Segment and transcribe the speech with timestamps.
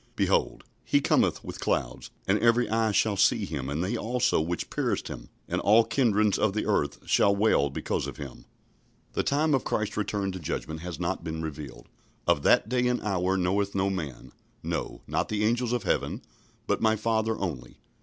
[0.23, 4.71] ""Behold, he cometh with clouds; and every eye shall see him, and they also which
[4.71, 8.45] pierced him: and all kindreds of the earth shall wail because of him."
[9.13, 11.87] The time of Christ's return to judgment has not been revealed.
[12.25, 14.31] "Of that day and hour knoweth no man,
[14.63, 16.23] no, not the angels of heaven,
[16.65, 17.77] but my Father only."